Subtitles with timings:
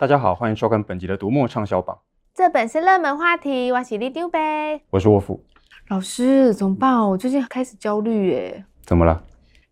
[0.00, 1.98] 大家好，欢迎收看本集的读墨畅销榜。
[2.32, 5.44] 这本是热门话题，我是李丢呗，我是沃夫。
[5.88, 7.00] 老师怎么办？
[7.00, 8.64] 我最近开始焦虑耶。
[8.82, 9.20] 怎么了？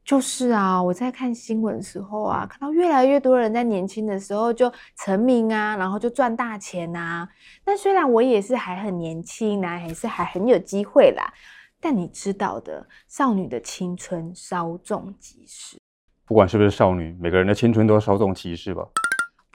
[0.05, 7.29] 就是啊，我在看新闻的时候啊，看到越来越多人在年轻的时候就成名啊，然后就赚大钱啊。
[7.65, 11.33] 但虽然我也是还很年轻啊，还是还很有机会啦。
[11.81, 15.79] 但你知道的，少女的青春稍纵即逝。
[16.27, 18.85] 不管是不是少女，每个人的青春都稍纵即逝吧？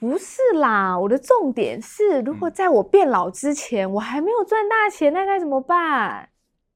[0.01, 6.29] 不是啦，我的重点是，如果在我变老之前，嗯、我还没有赚大钱，那该怎么办？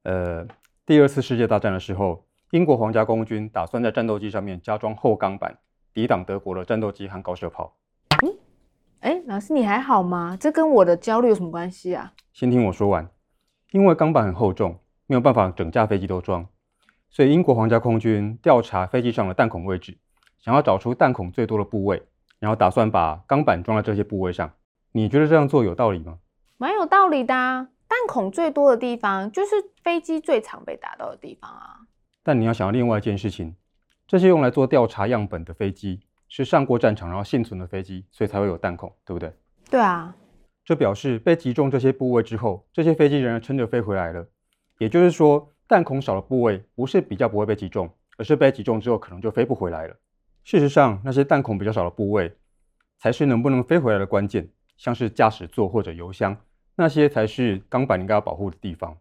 [0.04, 0.46] 呃，
[0.86, 2.24] 第二次世界大战的时候。
[2.52, 5.58] 英国皇家空军打算在战斗机上面加装厚钢板，
[5.92, 7.76] 抵挡德国的战斗机和高射炮。
[8.24, 8.32] 嗯，
[9.00, 10.36] 哎，老师你还好吗？
[10.38, 12.12] 这跟我的焦虑有什么关系啊？
[12.32, 13.10] 先听我说完。
[13.72, 16.46] 因为钢板很厚重，没有办法整架飞机都装，
[17.10, 19.98] 所以英国皇家空军调查飞机上的弹孔位置，
[20.38, 22.00] 想要找出弹孔最多的部位，
[22.38, 24.50] 然后打算把钢板装在这些部位上。
[24.92, 26.18] 你觉得这样做有道理吗？
[26.56, 27.68] 蛮有道理的啊。
[27.88, 29.50] 弹孔最多的地方，就是
[29.84, 31.76] 飞机最常被打到的地方啊。
[32.22, 33.54] 但你要想到另外一件事情，
[34.06, 39.32] 这些用来做调查样本的飞机是上过战场然后幸存的飞机，所以才会有弹孔，对不对？
[39.70, 40.14] 对啊。
[40.64, 44.26] 这表示被击中这些部位之后，这些飞机仍然撑着飞回来了。
[44.78, 49.94] 也就是说，弹孔少的部位不是比较不会被击中，而是被击中之后可能就飞不回来了。
[50.46, 52.32] 事实上，那些弹孔比较少的部位
[53.00, 56.36] 才是能不能飞回来的关键，像是驾驶座或者油箱，
[56.76, 58.96] 那些才是钢板应该要保护的地方。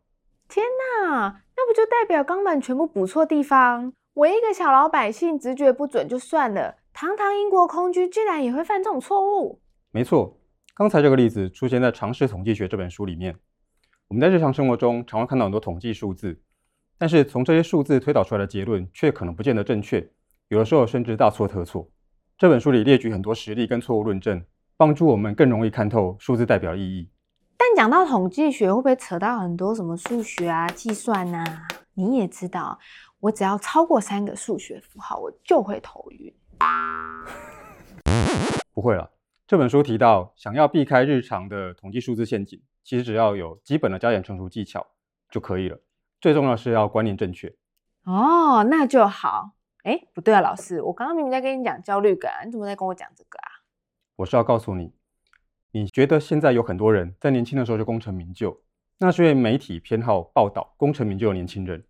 [0.49, 1.43] 天哪！
[1.55, 3.93] 那不就代表钢板全部补错地方？
[4.15, 9.61] 我一个小老百姓直觉不准就算了，堂堂英国空军竟然也会犯这种错误？
[9.91, 10.35] 没错，
[10.73, 13.35] 刚才这个例子出现在《常识统计学》这本书里面。
[14.07, 16.41] 我们在日常生活中常会看到很多统计数字，
[16.97, 20.09] 但是从这些数字推导出来的结论却可能不见得正确，
[20.49, 21.89] 有的时候甚至大错特错。
[22.37, 24.45] 这本书里列举很多实例跟错误论证，
[24.77, 27.09] 帮助我们更容易看透数字代表意义。
[27.57, 31.67] 但讲到统计学，会不会扯到很多什么数学啊、计算啊？
[31.95, 32.77] 你也知道，
[33.21, 36.31] 我只要超过三个数学符号，我就会头晕。
[38.71, 39.09] 不会了，
[39.47, 44.85] 这本书提到，想要避开日常的统计数字陷阱，其实只要有基本的加减乘除技巧
[45.31, 45.81] 就可以了。
[46.21, 47.51] 最重要的是要观念正确。
[48.03, 49.53] 哦，那就好。
[49.85, 53.61] 哎，不对啊，老师，我刚刚明明在跟你讲焦虑感，你怎么在跟我讲这个啊？
[54.15, 54.95] 我是要告诉你。
[55.73, 58.63] 你觉得现在有很多人在年轻的时候就功成名就，
[58.97, 61.85] 那是因为媒体偏好报道功成名就的年轻人。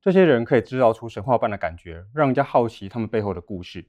[0.00, 3.88] 这些人可以制造出神话般的感觉，让人家好奇他们背后的故事，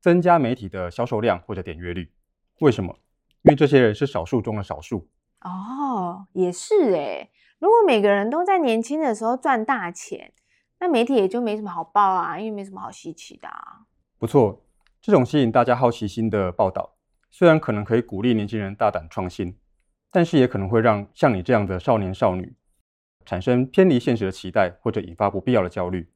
[0.00, 2.12] 增加媒体的销售量或者点阅率。
[2.60, 3.00] 为什么？
[3.42, 5.08] 因为这些人是少数中的少数。
[5.40, 7.32] 哦，也是诶。
[7.58, 10.32] 如果每个人都在年轻的时候赚大钱，
[10.78, 13.86] 那媒体也就没什么好报啊，因为没什么好稀奇的啊。
[14.18, 14.62] 不错，
[15.00, 16.96] 这种吸引大家好奇心的报道。
[17.30, 19.56] 虽然可能可以鼓励年轻人大胆创新，
[20.10, 22.54] 但是也可能会让像你这样的少年少女
[23.24, 26.10] 产生偏离现实的期待，或者引发不必要的焦虑。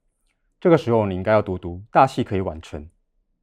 [0.61, 2.83] 这个时候，你应该要读读《大戏可以晚成》。《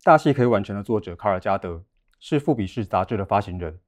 [0.04, 1.84] 大戏可以晚成》的作者卡尔加德
[2.20, 3.80] 是《富比士》杂志的发行人，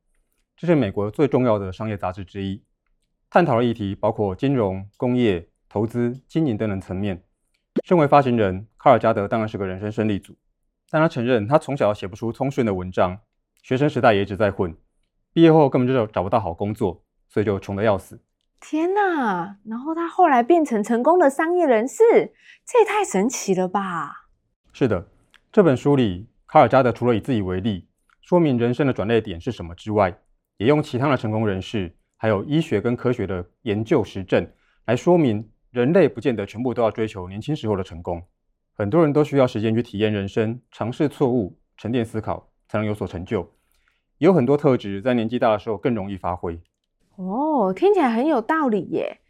[0.58, 2.64] 这是美国最重要的商业杂志之一，
[3.30, 7.24] 探讨的议题包括金融、工业、投资、经营等等层面。
[7.86, 10.36] 身为发行人，卡尔加德当然是个人生胜利组，
[10.90, 13.20] 但他承认他从小写不出通顺的文章。
[13.62, 14.76] 学生时代也一直在混，
[15.32, 18.20] 毕业后根本就找不到好工作，所以就穷得要死。
[18.60, 19.58] 天哪！
[19.66, 22.34] 然后他后来变成成功的商业人士，
[22.66, 24.28] 这也太神奇了吧？
[24.74, 25.08] 是的，
[25.52, 27.88] 这本书里，卡尔加德除了以自己为例，
[28.22, 30.18] 说明人生的转捩点是什么之外，
[30.58, 34.50] 也用其他的成功人士，还有医学跟科学的研究实证
[34.86, 38.22] 来说明，人类不见得全部都要追求年轻时候的成功，
[38.74, 42.46] 很多人都需要时间去体验人生，尝试错误，沉淀思考。
[42.72, 43.52] 才能有所成就，
[44.20, 46.62] 有很多特质在年纪大的时候更容易发挥。
[47.16, 49.22] 哦，听起来很有道理耶！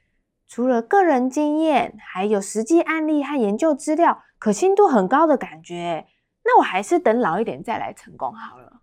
[0.46, 6.06] 除了个人经验，还有实际案例和研究资料，可信度很高的感觉。
[6.44, 8.81] 那我还是等老一点再来成功好了。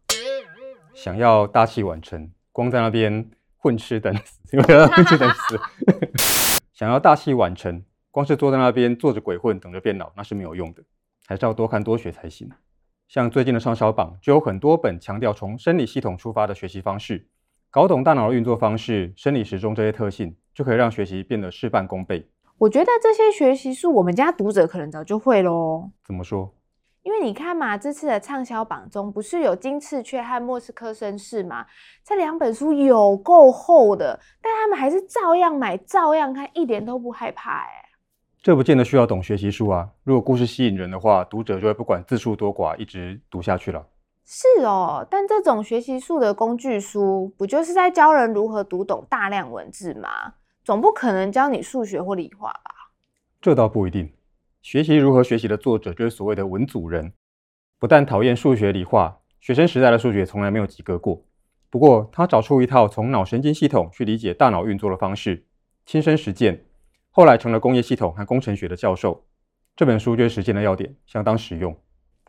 [0.94, 5.60] 想要大器晚成，光在那边混吃等死， 混吃等死。
[6.76, 10.82] 想要大器晚成，光是坐在那边坐着鬼混，等着变老，那是没有用的，
[11.26, 12.50] 还是要多看多学才行。
[13.08, 17.28] 像最近的畅销榜就有很多本强调从生理系统出发的学习方式，
[17.70, 22.28] 搞懂大脑的运作方式、生理时钟这些特性，就可以让学习变得事半功倍。
[22.58, 25.92] 我觉得这些学习是我们家读者可能早就会喽。
[26.04, 26.52] 怎么说？
[27.06, 31.64] 因为你看嘛，这次的畅销榜中不是有《金翅雀》和《莫斯科绅士》吗？
[32.04, 37.68] 这两本书有够厚的，但他们还是照样买、照样看，一点都不害怕哎。
[38.42, 39.88] 这不见得需要懂学习术啊。
[40.02, 43.86] 如果故事吸引人的话，读者就会不管字数多寡，一直读下去了。
[44.24, 50.08] 是哦，但这种学习术的工具书，不就是在教人如何读懂大量文字吗？
[50.64, 52.90] 总不可能教你数学或理化吧？
[53.40, 54.12] 这倒不一定。
[54.66, 57.12] 学习如何学习的作者就是所谓的文组人，
[57.78, 61.22] 不但讨厌数学理化，学生时代的数学从来没有及格过。
[61.70, 65.46] 不过他找出一套从脑神经系统去理解大脑运作的方式，
[65.84, 66.64] 亲身实践，
[67.12, 69.24] 后来成了工业系统和工程学的教授。
[69.76, 71.72] 这本书就是实践的要点，相当实用。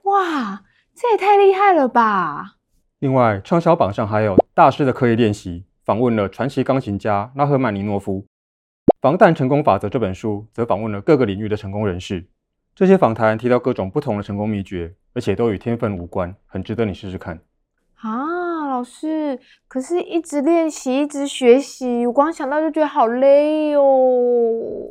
[0.04, 0.63] 哇，
[0.94, 2.57] 这也太厉害了吧！
[3.00, 8.22] 另外，畅销榜上还有《大师的刻意练习》，访问了传奇钢琴家拉赫曼尼诺夫。
[9.00, 12.26] 《防弹成功法则》这本书则访问了各个领域的成功人士，
[12.74, 17.40] 这些访谈提到各种不同的成功秘诀，而且都与天分无关，很值得你试试看。
[17.98, 24.90] 啊，老师，可是一直练习，一直学习，我光想到就觉得好累哦。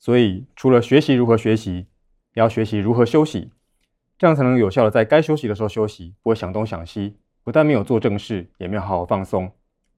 [0.00, 1.86] 所以，除了学习如何学习，
[2.34, 3.52] 也要学习如何休息，
[4.18, 9.52] 这样才能有效的在该休息的时候休息，不会想东想西，不但没有做正事，也没有好好放松。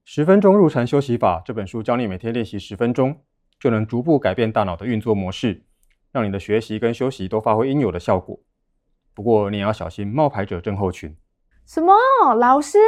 [0.05, 3.17] 十分钟入禅休息法这本书教你每天练习十分钟。
[3.61, 5.61] 就能逐步改变大脑的运作模式，
[6.11, 8.39] 让你的学习跟休息都发挥应有的效果。
[9.13, 11.15] 不过你也要小心冒牌者症候群。
[11.67, 11.93] 什么？
[12.39, 12.79] 老师，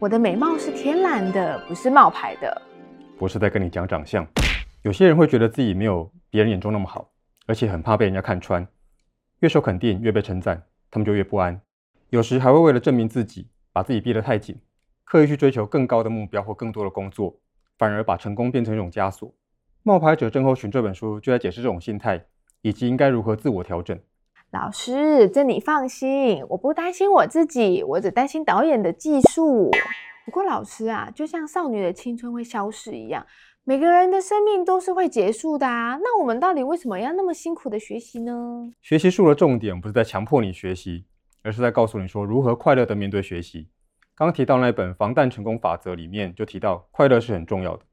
[0.00, 2.60] 我的美貌是天然的，不是冒牌的。
[3.16, 4.26] 不是在跟你讲长相。
[4.82, 7.08] 有些人会觉得自己没有别人眼中那么好，
[7.46, 8.66] 而且很怕被人家看穿。
[9.38, 11.60] 越受肯定，越被称赞，他们就越不安。
[12.10, 14.58] 有时还会为了证明自己，把自己逼得太紧，
[15.04, 17.38] 刻意去追求更高的目标或更多的工作，
[17.78, 19.28] 反而把成功变成一种枷锁。
[19.86, 22.26] 《冒牌者症候群》这本书就在解释这种心态，
[22.60, 23.96] 以及应该如何自我调整。
[24.50, 29.70] 老师，这你放心，我不担心我自己，我只担心导演的技术。
[30.24, 33.24] 不过老师啊，就像少女的青春会消逝一样，
[33.62, 35.96] 每个人的生命都是会结束的啊。
[36.02, 38.68] 那我们到底为什么要那么辛苦的学习呢？
[38.82, 41.04] 学习术的重点不是在强迫你学习，
[41.44, 43.68] 而是在告诉你说如何快乐的面对学习。
[44.16, 47.84] 刚提到那本《防弹成功法则》里面就提到，快乐是很重要的。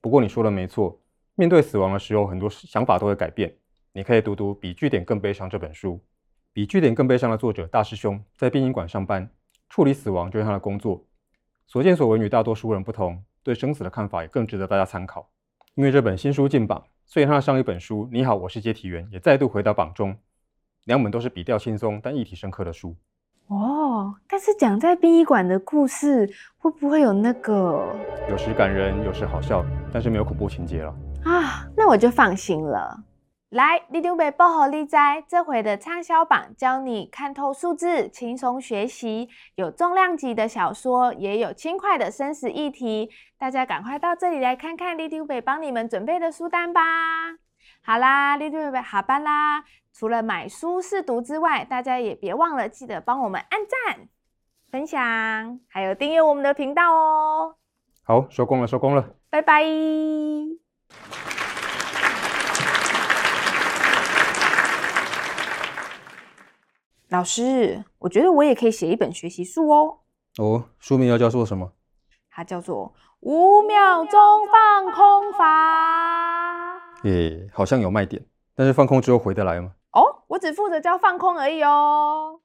[0.00, 1.00] 不过你说的没错。
[1.34, 3.54] 面对死亡的时候，很多想法都会改变。
[3.94, 5.94] 你可以读读《比据点更悲伤》这本书。
[6.52, 9.30] 《比据点更悲伤》的作者大师兄在殡仪馆上班，
[9.70, 11.02] 处理死亡就是他的工作。
[11.66, 15.30] 所见所闻与大多数人不同，对生死的看法也更值得大家参考。
[15.74, 20.14] 因为这本新书进榜，所以他的上一本书《你好，我是接体员》也再度回到榜中。
[20.84, 22.94] 两本都是笔调轻松但议题深刻的书。
[23.46, 26.28] 哦，但是讲在殡仪馆的故事，
[26.58, 27.86] 会不会有那个？
[28.28, 30.94] 有时感人，有时好笑，但是没有恐怖情节了。
[31.24, 33.04] 啊，那我就放心了。
[33.50, 34.96] 来，里长伯报给你知，
[35.28, 39.28] 这回的畅销榜教你看透数字，轻松学习。
[39.56, 43.10] 有重量级的小说，也有轻快的生死议题。
[43.38, 46.80] 大家赶快到这里来看看里长伯帮你们准备的书单吧。
[47.84, 49.64] 好啦，里长伯下班啦。
[49.92, 54.08] 除了买书试读之外，大家也别忘了记得帮我们按赞、
[54.70, 57.56] 分享，还有订阅我们的频道哦。
[58.02, 59.62] 好，收工了，收工了，拜拜。
[67.08, 69.98] 老师，我觉得我也可以写一本学习书哦。
[70.38, 71.72] 哦，书名要叫做什么？
[72.30, 76.78] 它叫做《五秒钟放空法》。
[77.08, 78.24] 耶，好像有卖点，
[78.56, 79.72] 但是放空之后回得来吗？
[79.92, 82.40] 哦，我只负责教放空而已哦。